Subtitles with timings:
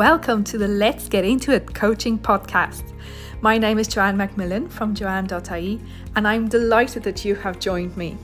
[0.00, 2.94] Welcome to the Let's Get Into It coaching podcast.
[3.42, 5.78] My name is Joanne Macmillan from joanne.ie,
[6.16, 8.16] and I'm delighted that you have joined me.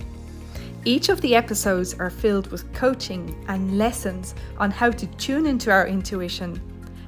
[0.86, 5.70] Each of the episodes are filled with coaching and lessons on how to tune into
[5.70, 6.58] our intuition,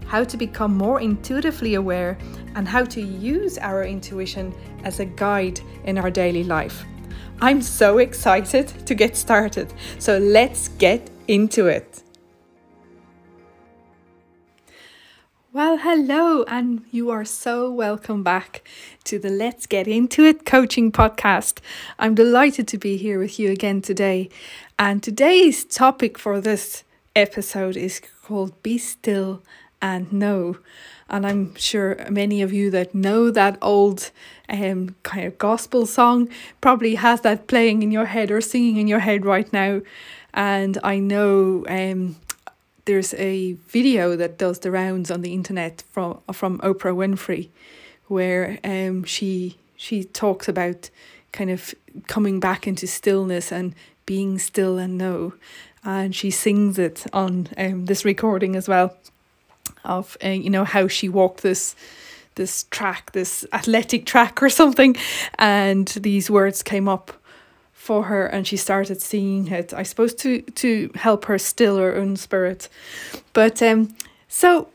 [0.06, 2.18] how to become more intuitively aware,
[2.54, 4.54] and how to use our intuition
[4.84, 6.84] as a guide in our daily life.
[7.40, 12.02] I'm so excited to get started, so let's get into it.
[15.58, 18.62] Well, hello, and you are so welcome back
[19.02, 21.58] to the Let's Get Into It coaching podcast.
[21.98, 24.28] I'm delighted to be here with you again today.
[24.78, 26.84] And today's topic for this
[27.16, 29.42] episode is called Be Still
[29.82, 30.58] and Know.
[31.10, 34.12] And I'm sure many of you that know that old
[34.48, 36.28] um, kind of gospel song
[36.60, 39.80] probably has that playing in your head or singing in your head right now.
[40.32, 42.14] And I know um,
[42.88, 47.50] there's a video that does the rounds on the internet from from Oprah Winfrey,
[48.06, 50.88] where um she she talks about
[51.30, 51.74] kind of
[52.06, 53.74] coming back into stillness and
[54.06, 55.34] being still and know,
[55.84, 58.96] and she sings it on um this recording as well,
[59.84, 61.76] of uh, you know how she walked this
[62.36, 64.96] this track, this athletic track or something,
[65.38, 67.12] and these words came up
[67.88, 69.72] for her and she started seeing it.
[69.72, 72.68] I suppose to to help her still her own spirit.
[73.32, 73.96] But um
[74.28, 74.68] so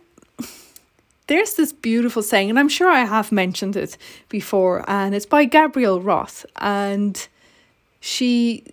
[1.28, 3.98] there's this beautiful saying and i'm sure i have mentioned it
[4.28, 7.28] before and it's by gabrielle roth and
[8.02, 8.64] she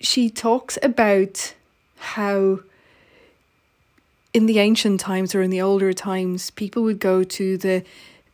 [0.00, 1.54] she talks about
[2.16, 2.60] how
[4.34, 7.82] in the ancient times or in the older times people would go to the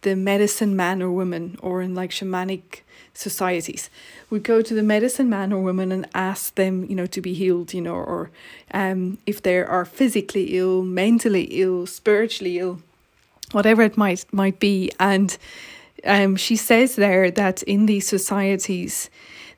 [0.03, 2.81] the medicine man or woman or in like shamanic
[3.13, 3.91] societies
[4.31, 7.35] would go to the medicine man or woman and ask them, you know, to be
[7.35, 8.31] healed, you know, or
[8.73, 12.81] um, if they are physically ill, mentally ill, spiritually ill,
[13.53, 14.91] whatever it might might be.
[14.99, 15.37] And
[16.05, 19.11] um, she says there that in these societies,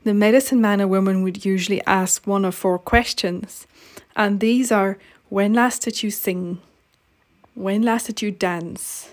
[0.05, 3.67] the medicine man or woman would usually ask one of four questions,
[4.17, 4.99] and these are:
[5.29, 6.61] When last did you sing?
[7.55, 9.13] When last did you dance?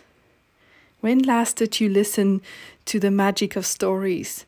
[1.01, 2.41] When last did you listen
[2.85, 4.45] to the magic of stories?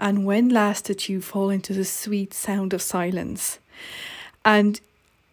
[0.00, 3.60] And when last did you fall into the sweet sound of silence?
[4.44, 4.80] And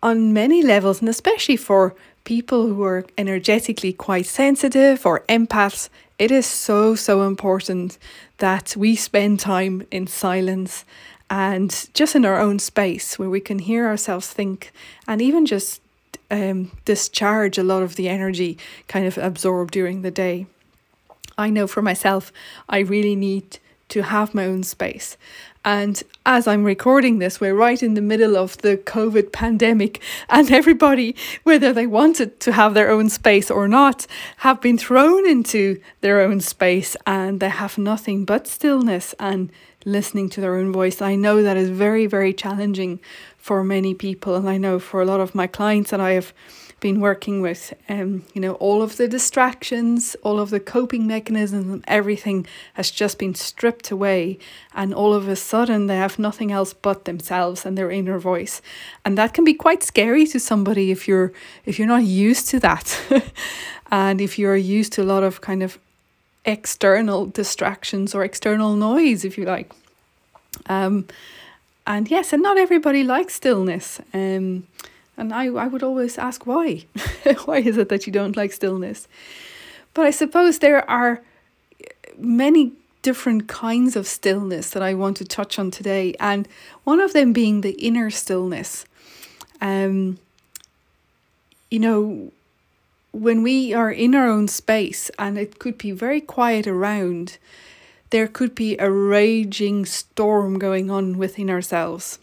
[0.03, 6.29] on many levels, and especially for people who are energetically quite sensitive or empaths, it
[6.29, 7.97] is so, so important
[8.37, 10.85] that we spend time in silence
[11.31, 14.71] and just in our own space where we can hear ourselves think
[15.07, 15.81] and even just
[16.29, 20.45] um, discharge a lot of the energy kind of absorbed during the day.
[21.39, 22.33] I know for myself,
[22.67, 25.17] I really need to have my own space.
[25.65, 30.51] And as I'm recording this, we're right in the middle of the COVID pandemic, and
[30.51, 34.05] everybody, whether they wanted to have their own space or not,
[34.37, 39.49] have been thrown into their own space and they have nothing but stillness and
[39.85, 41.01] listening to their own voice.
[41.01, 42.99] I know that is very, very challenging
[43.37, 46.33] for many people, and I know for a lot of my clients that I have
[46.79, 51.83] been working with, um, you know, all of the distractions, all of the coping mechanisms,
[51.87, 54.39] everything has just been stripped away.
[54.73, 58.61] And all of a sudden, they have nothing else but themselves and their inner voice,
[59.03, 61.33] and that can be quite scary to somebody if you're
[61.65, 63.01] if you're not used to that,
[63.91, 65.77] and if you're used to a lot of kind of
[66.45, 69.71] external distractions or external noise, if you like.
[70.67, 71.07] Um,
[71.85, 73.99] and yes, and not everybody likes stillness.
[74.13, 74.67] Um,
[75.19, 76.85] and I, I would always ask why.
[77.45, 79.07] why is it that you don't like stillness?
[79.93, 81.21] But I suppose there are
[82.17, 82.71] many
[83.01, 86.47] different kinds of stillness that I want to touch on today, and
[86.83, 88.85] one of them being the inner stillness.
[89.61, 90.19] Um,
[91.69, 92.31] you know,
[93.11, 97.37] when we are in our own space and it could be very quiet around,
[98.11, 102.19] there could be a raging storm going on within ourselves.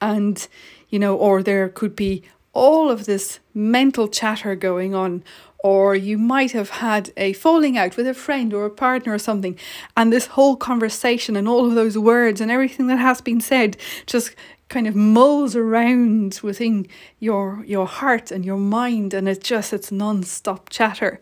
[0.00, 0.46] And
[0.90, 2.22] you know, or there could be
[2.52, 5.22] all of this mental chatter going on,
[5.62, 9.18] or you might have had a falling out with a friend or a partner or
[9.18, 9.56] something,
[9.96, 13.76] and this whole conversation and all of those words and everything that has been said
[14.06, 14.34] just
[14.68, 16.86] kind of mulls around within
[17.18, 21.20] your your heart and your mind and it's just it's non-stop chatter.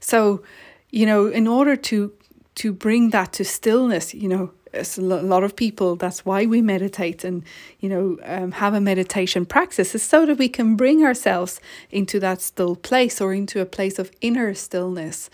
[0.00, 0.42] So
[0.90, 2.12] you know in order to
[2.56, 7.24] to bring that to stillness you know a lot of people that's why we meditate
[7.24, 7.42] and
[7.80, 12.20] you know um, have a meditation practice is so that we can bring ourselves into
[12.20, 15.30] that still place or into a place of inner stillness.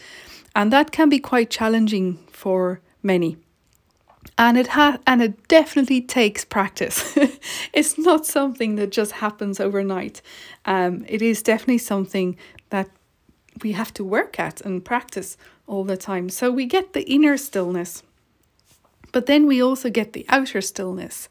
[0.54, 3.36] And that can be quite challenging for many.
[4.38, 7.16] And it ha- and it definitely takes practice.
[7.72, 10.20] It's not something that just happens overnight.
[10.66, 12.36] Um, it is definitely something
[12.68, 12.88] that
[13.62, 15.36] we have to work at and practice
[15.66, 16.28] all the time.
[16.28, 18.02] So we get the inner stillness,
[19.12, 21.28] but then we also get the outer stillness.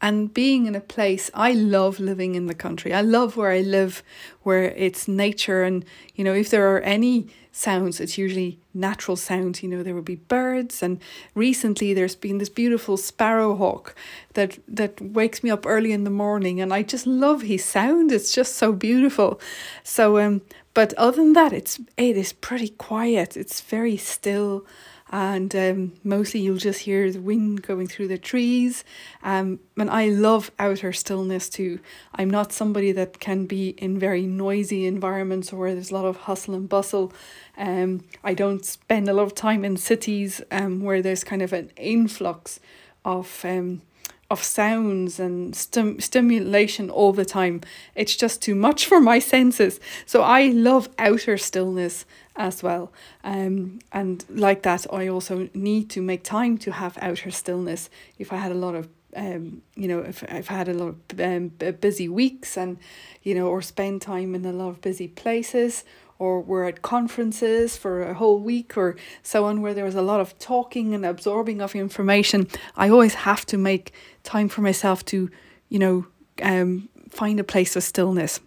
[0.00, 2.94] And being in a place, I love living in the country.
[2.94, 4.04] I love where I live,
[4.44, 5.64] where it's nature.
[5.64, 5.84] And,
[6.14, 9.60] you know, if there are any sounds, it's usually natural sounds.
[9.60, 10.84] You know, there will be birds.
[10.84, 11.00] And
[11.34, 13.96] recently there's been this beautiful sparrowhawk
[14.34, 16.60] that, that wakes me up early in the morning.
[16.60, 18.12] And I just love his sound.
[18.12, 19.40] It's just so beautiful.
[19.82, 20.42] So, um,
[20.74, 23.36] but other than that, it's it is pretty quiet.
[23.36, 24.64] It's very still,
[25.10, 28.84] and um, mostly you'll just hear the wind going through the trees.
[29.22, 31.80] Um, and I love outer stillness too.
[32.14, 36.04] I'm not somebody that can be in very noisy environments or where there's a lot
[36.04, 37.12] of hustle and bustle.
[37.56, 41.52] Um, I don't spend a lot of time in cities um, where there's kind of
[41.52, 42.60] an influx
[43.04, 43.80] of um
[44.30, 47.62] of sounds and stim- stimulation all the time.
[47.94, 49.80] It's just too much for my senses.
[50.04, 52.04] So I love outer stillness
[52.36, 52.92] as well.
[53.24, 57.88] Um, and like that, I also need to make time to have outer stillness.
[58.18, 61.20] If I had a lot of um, you know, if I've had a lot of
[61.20, 61.48] um,
[61.80, 62.78] busy weeks and,
[63.22, 65.82] you know, or spend time in a lot of busy places,
[66.18, 70.02] or we're at conferences for a whole week or so on where there was a
[70.02, 73.92] lot of talking and absorbing of information, I always have to make
[74.24, 75.30] time for myself to,
[75.68, 76.06] you know,
[76.42, 78.40] um, find a place of stillness.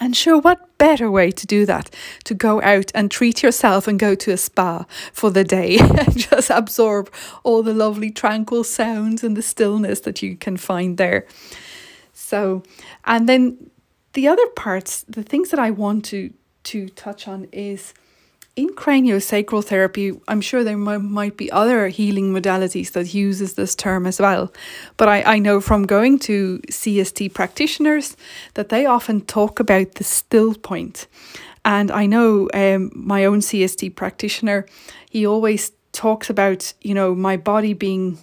[0.00, 1.88] And sure, what better way to do that?
[2.24, 6.16] To go out and treat yourself and go to a spa for the day and
[6.16, 7.12] just absorb
[7.44, 11.26] all the lovely tranquil sounds and the stillness that you can find there.
[12.12, 12.64] So,
[13.04, 13.70] and then
[14.14, 16.32] the other parts, the things that I want to
[16.64, 17.94] to touch on is
[18.56, 23.74] in craniosacral therapy, I'm sure there might, might be other healing modalities that uses this
[23.74, 24.52] term as well.
[24.96, 28.16] But I, I know from going to CST practitioners
[28.54, 31.08] that they often talk about the still point.
[31.64, 34.66] And I know um, my own CST practitioner,
[35.10, 38.18] he always talks about, you know, my body being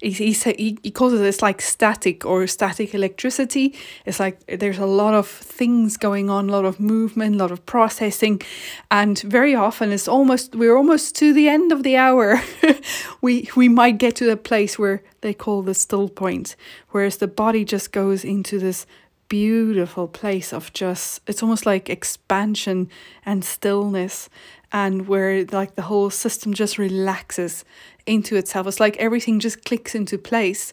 [0.00, 3.74] he, he, he calls it it's like static or static electricity.
[4.04, 7.50] It's like there's a lot of things going on, a lot of movement, a lot
[7.50, 8.42] of processing,
[8.90, 12.40] and very often it's almost we're almost to the end of the hour.
[13.20, 16.56] we we might get to the place where they call the still point,
[16.90, 18.86] whereas the body just goes into this
[19.28, 22.88] beautiful place of just it's almost like expansion
[23.24, 24.28] and stillness
[24.72, 27.64] and where like the whole system just relaxes
[28.06, 28.66] into itself.
[28.66, 30.72] It's like everything just clicks into place.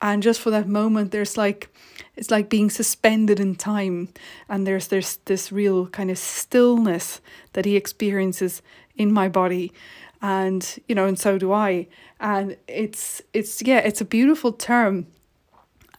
[0.00, 1.74] And just for that moment, there's like,
[2.16, 4.08] it's like being suspended in time.
[4.48, 7.20] And there's, there's this real kind of stillness
[7.54, 8.62] that he experiences
[8.96, 9.72] in my body.
[10.20, 11.88] And, you know, and so do I.
[12.20, 15.06] And it's, it's, yeah, it's a beautiful term.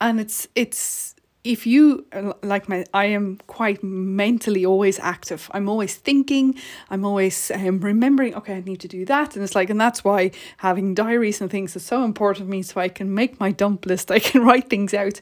[0.01, 1.14] And it's, it's,
[1.45, 2.05] if you
[2.41, 5.49] like my i am quite mentally always active.
[5.53, 6.55] I'm always thinking
[6.89, 9.35] i'm always um, remembering okay i need to do that.
[9.35, 12.63] And it's like and that's why having diaries and things is so important to me
[12.63, 15.21] so i can make my dump list i can write things out.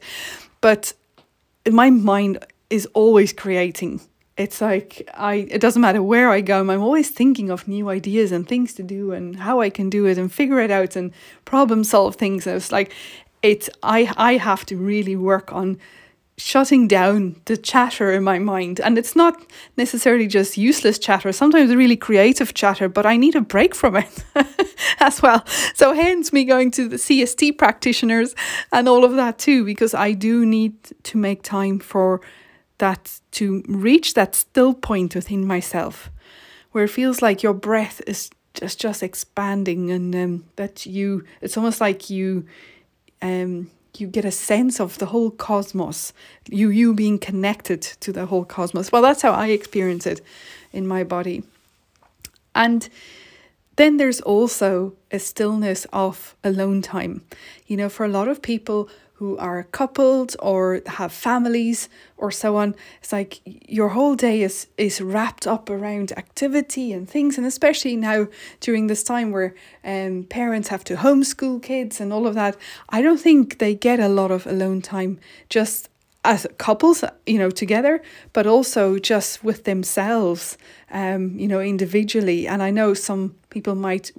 [0.61, 0.93] But
[1.69, 3.99] my mind is always creating.
[4.37, 8.31] It's like i it doesn't matter where i go i'm always thinking of new ideas
[8.31, 11.11] and things to do and how i can do it and figure it out and
[11.43, 12.47] problem solve things.
[12.47, 12.93] And it's like
[13.41, 15.77] it's i i have to really work on
[16.37, 18.79] shutting down the chatter in my mind.
[18.79, 19.39] And it's not
[19.77, 24.23] necessarily just useless chatter, sometimes really creative chatter, but I need a break from it
[24.99, 25.45] as well.
[25.73, 28.35] So, hence me going to the CST practitioners
[28.71, 32.21] and all of that too, because I do need to make time for
[32.79, 36.09] that to reach that still point within myself
[36.73, 41.57] where it feels like your breath is just just expanding and um, that you it's
[41.57, 42.45] almost like you
[43.21, 46.13] um you get a sense of the whole cosmos,
[46.49, 48.91] you you being connected to the whole cosmos.
[48.91, 50.21] Well, that's how I experience it
[50.71, 51.43] in my body.
[52.55, 52.89] And
[53.75, 57.23] then there's also a stillness of alone time.
[57.67, 58.89] You know, for a lot of people,
[59.23, 61.87] who are coupled or have families
[62.17, 62.75] or so on.
[62.99, 67.95] It's like your whole day is is wrapped up around activity and things, and especially
[67.95, 68.27] now
[68.59, 72.57] during this time where um parents have to homeschool kids and all of that.
[72.89, 75.89] I don't think they get a lot of alone time just
[76.23, 78.01] as couples, you know, together,
[78.31, 80.57] but also just with themselves,
[80.91, 82.47] um, you know, individually.
[82.47, 84.11] And I know some people might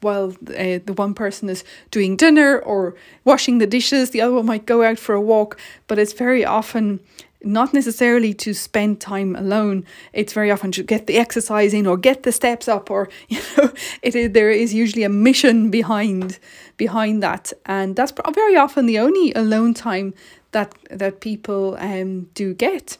[0.00, 4.46] while uh, the one person is doing dinner or washing the dishes, the other one
[4.46, 7.00] might go out for a walk, but it's very often
[7.42, 11.96] not necessarily to spend time alone it's very often to get the exercise in or
[11.96, 13.72] get the steps up or you know
[14.02, 16.38] it is, there is usually a mission behind
[16.76, 20.12] behind that and that's very often the only alone time
[20.52, 22.98] that that people um do get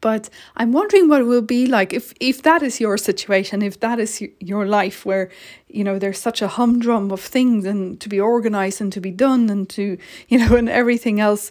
[0.00, 3.80] But I'm wondering what it will be like if, if that is your situation, if
[3.80, 5.28] that is your life where,
[5.66, 9.10] you know, there's such a humdrum of things and to be organized and to be
[9.10, 9.98] done and to,
[10.28, 11.50] you know, and everything else.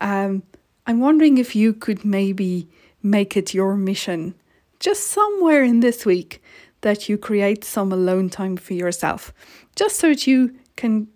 [0.00, 0.42] Um,
[0.86, 2.68] I'm wondering if you could maybe
[3.02, 4.34] make it your mission
[4.80, 6.42] just somewhere in this week
[6.80, 9.32] that you create some alone time for yourself,
[9.74, 11.08] just so that you can.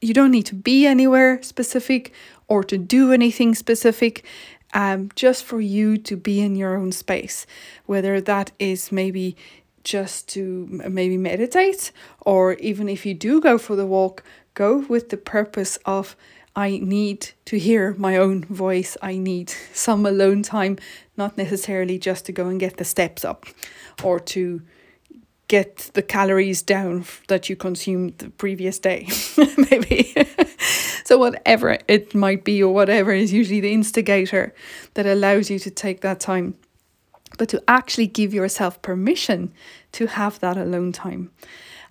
[0.00, 2.12] You don't need to be anywhere specific
[2.48, 4.24] or to do anything specific
[4.74, 7.46] um, just for you to be in your own space,
[7.86, 9.36] whether that is maybe
[9.84, 14.22] just to maybe meditate, or even if you do go for the walk,
[14.54, 16.16] go with the purpose of
[16.54, 18.96] I need to hear my own voice.
[19.00, 20.76] I need some alone time,
[21.16, 23.46] not necessarily just to go and get the steps up
[24.02, 24.60] or to
[25.48, 29.08] get the calories down that you consumed the previous day,
[29.70, 30.14] maybe.
[31.04, 34.54] so, whatever it might be, or whatever is usually the instigator
[34.94, 36.54] that allows you to take that time,
[37.38, 39.52] but to actually give yourself permission
[39.92, 41.30] to have that alone time.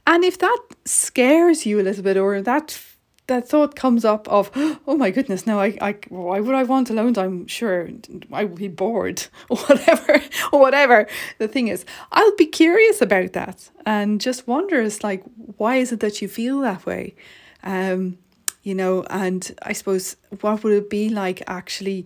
[0.06, 2.80] And if that scares you a little bit, or that
[3.28, 6.90] that thought comes up of, oh my goodness, now I, I why would I want
[6.90, 7.48] alone time?
[7.48, 7.90] Sure,
[8.32, 11.08] I would be bored or whatever, whatever.
[11.38, 15.24] The thing is, I'll be curious about that and just wonder, is like,
[15.58, 17.16] why is it that you feel that way?
[17.64, 18.18] Um,
[18.64, 22.06] you know, and I suppose what would it be like actually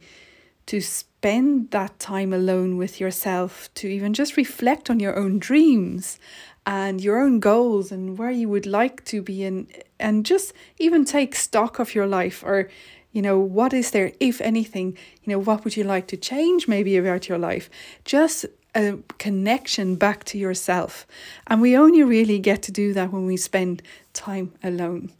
[0.67, 6.19] to spend that time alone with yourself, to even just reflect on your own dreams
[6.65, 9.67] and your own goals and where you would like to be in
[9.99, 12.69] and just even take stock of your life or
[13.11, 16.67] you know what is there if anything you know what would you like to change
[16.67, 17.69] maybe about your life?
[18.05, 21.05] Just a connection back to yourself.
[21.47, 23.81] And we only really get to do that when we spend
[24.13, 25.11] time alone.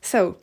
[0.00, 0.36] So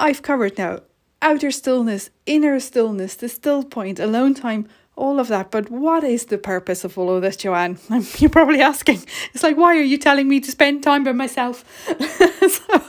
[0.00, 0.80] i've covered now
[1.22, 5.50] outer stillness inner stillness the still point alone time all of that.
[5.50, 7.78] But what is the purpose of all of this, Joanne?
[8.18, 9.02] You're probably asking.
[9.32, 11.64] It's like, why are you telling me to spend time by myself?
[12.48, 12.82] so,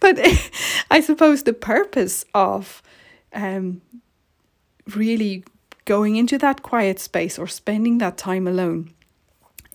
[0.00, 0.18] but
[0.90, 2.82] I suppose the purpose of
[3.32, 3.80] um,
[4.94, 5.44] really
[5.84, 8.92] going into that quiet space or spending that time alone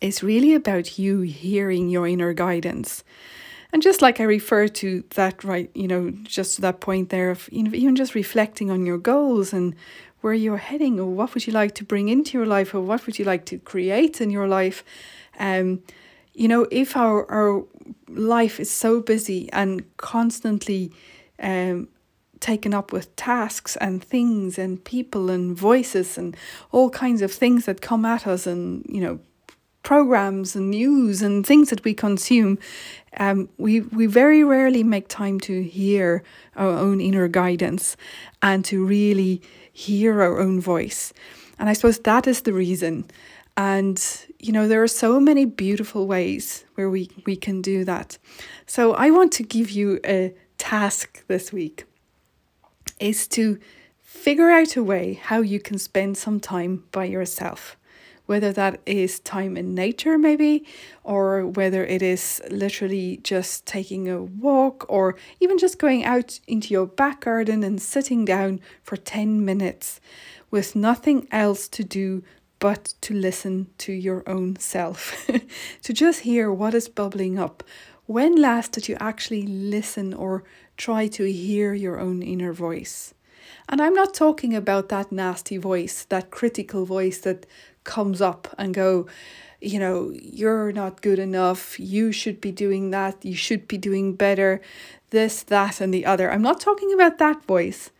[0.01, 3.04] is really about you hearing your inner guidance.
[3.74, 7.32] And just like I refer to that, right, you know, just to that point there
[7.32, 9.75] of you know, even just reflecting on your goals and
[10.22, 13.06] where you're heading or what would you like to bring into your life or what
[13.06, 14.84] would you like to create in your life?
[15.40, 15.84] Um
[16.34, 17.66] you know if our our
[18.08, 20.92] life is so busy and constantly
[21.40, 21.88] um
[22.42, 26.36] taken up with tasks and things and people and voices and
[26.72, 29.20] all kinds of things that come at us and you know
[29.84, 32.58] programs and news and things that we consume
[33.18, 36.24] um, we we very rarely make time to hear
[36.56, 37.98] our own inner guidance
[38.42, 41.13] and to really hear our own voice.
[41.60, 43.10] And I suppose that is the reason.
[43.58, 44.04] And,
[44.40, 48.18] you know, there are so many beautiful ways where we, we can do that.
[48.66, 51.86] So I want to give you a task this week
[53.00, 53.60] is to
[54.04, 57.78] figure out a way how you can spend some time by yourself
[58.31, 60.65] whether that is time in nature, maybe,
[61.03, 66.69] or whether it is literally just taking a walk, or even just going out into
[66.69, 70.00] your back garden and sitting down for 10 minutes
[70.50, 72.23] with nothing else to do
[72.59, 75.29] but to listen to your own self,
[75.83, 77.65] to just hear what is bubbling up.
[78.05, 80.45] When last did you actually listen or
[80.77, 83.13] try to hear your own inner voice?
[83.67, 87.45] And I'm not talking about that nasty voice, that critical voice that
[87.83, 89.07] comes up and go,
[89.61, 94.15] you know, you're not good enough, you should be doing that, you should be doing
[94.15, 94.59] better,
[95.11, 96.31] this, that, and the other.
[96.31, 97.91] I'm not talking about that voice.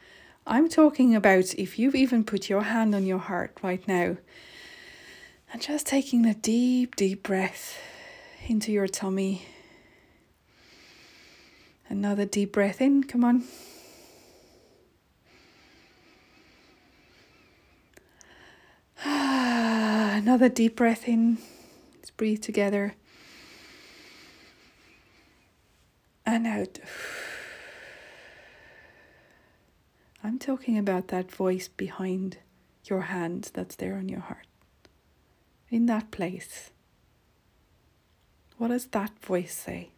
[0.48, 4.18] I'm talking about if you've even put your hand on your heart right now
[5.54, 7.78] and just taking a deep, deep breath
[8.48, 9.46] into your tummy.
[11.90, 13.44] Another deep breath in, come on.
[19.06, 21.40] another deep breath in.
[21.96, 22.96] Let's breathe together.
[26.26, 26.80] And out.
[30.24, 32.38] I'm talking about that voice behind
[32.86, 34.46] your hand that's there on your heart.
[35.70, 36.70] In that place.
[38.58, 39.90] What does that voice say?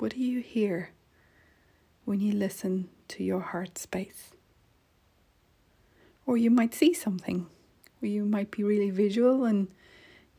[0.00, 0.90] What do you hear
[2.04, 4.30] when you listen to your heart space?
[6.26, 7.46] Or you might see something,
[8.00, 9.68] you might be really visual and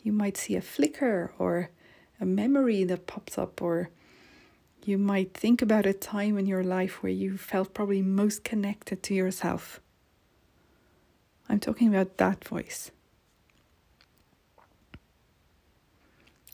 [0.01, 1.69] you might see a flicker or
[2.21, 3.89] a memory that pops up, or
[4.85, 9.03] You might think about a time in your life where you felt probably most connected
[9.03, 9.79] to yourself.
[11.47, 12.91] I'm talking about that voice.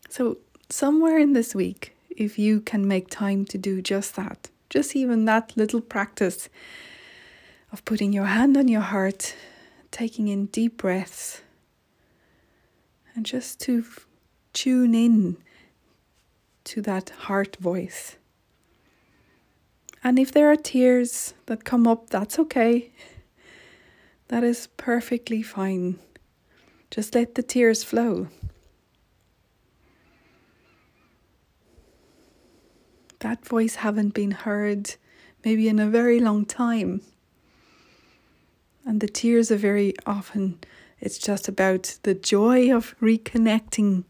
[0.10, 0.38] So,
[0.70, 5.24] somewhere in this week, if you can make time to do just that, just even
[5.24, 6.50] that little practice
[7.72, 9.34] of putting your hand on your heart,
[9.90, 11.42] taking in deep breaths,
[13.16, 13.86] and just to
[14.52, 15.38] tune in
[16.66, 18.18] to that heart voice.
[20.04, 22.92] And if there are tears that come up, that's okay.
[24.28, 26.00] That is perfectly fine.
[26.92, 28.28] Just let the tears flow.
[33.26, 34.94] That voice haven't been heard
[35.44, 37.02] maybe in a very long time.
[38.86, 40.60] And the tears are very often,
[41.00, 44.04] it's just about the joy of reconnecting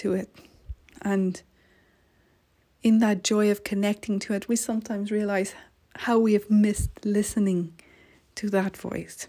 [0.00, 0.34] to it.
[1.02, 1.42] And
[2.82, 5.54] in that joy of connecting to it, we sometimes realize
[5.96, 7.74] how we have missed listening
[8.36, 9.28] to that voice.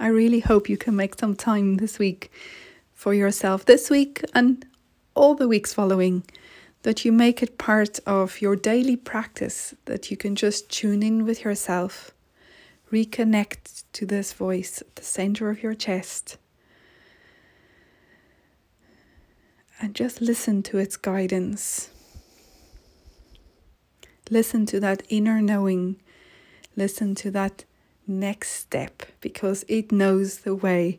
[0.00, 2.32] I really hope you can make some time this week
[2.94, 4.64] for yourself, this week and
[5.14, 6.24] all the weeks following,
[6.84, 11.26] that you make it part of your daily practice, that you can just tune in
[11.26, 12.12] with yourself,
[12.90, 16.38] reconnect to this voice at the center of your chest,
[19.82, 21.90] and just listen to its guidance.
[24.30, 26.00] Listen to that inner knowing.
[26.74, 27.64] Listen to that
[28.10, 30.98] next step because it knows the way.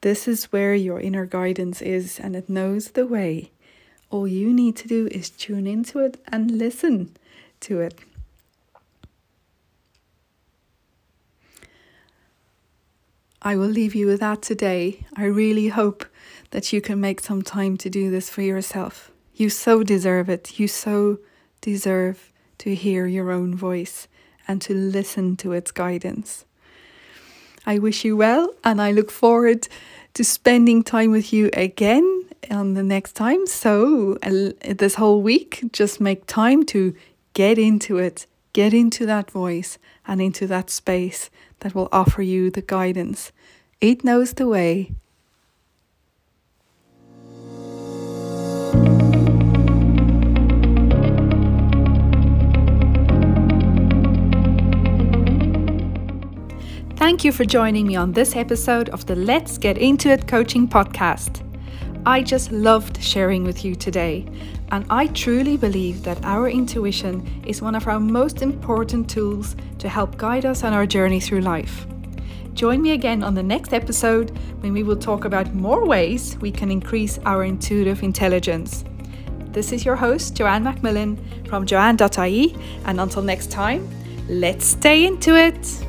[0.00, 3.50] This is where your inner guidance is and it knows the way.
[4.08, 7.16] All you need to do is tune into it and listen
[7.60, 7.98] to it.
[13.42, 15.06] I will leave you with that today.
[15.16, 16.06] I really hope
[16.50, 19.10] that you can make some time to do this for yourself.
[19.34, 20.58] You so deserve it.
[20.58, 21.18] You so
[21.60, 24.08] deserve to hear your own voice
[24.48, 26.44] and to listen to its guidance.
[27.66, 29.68] I wish you well, and I look forward
[30.14, 33.46] to spending time with you again on the next time.
[33.46, 34.14] So,
[34.62, 36.94] this whole week, just make time to
[37.34, 41.28] get into it, get into that voice and into that space
[41.60, 43.32] that will offer you the guidance.
[43.80, 44.92] It knows the way,
[56.96, 60.66] Thank you for joining me on this episode of the Let's Get Into It coaching
[60.66, 61.42] podcast.
[62.06, 64.24] I just loved sharing with you today,
[64.70, 69.90] and I truly believe that our intuition is one of our most important tools to
[69.90, 71.86] help guide us on our journey through life.
[72.54, 74.30] Join me again on the next episode
[74.60, 78.86] when we will talk about more ways we can increase our intuitive intelligence.
[79.48, 82.56] This is your host, Joanne Macmillan from joanne.ie,
[82.86, 83.86] and until next time,
[84.30, 85.86] let's stay into it.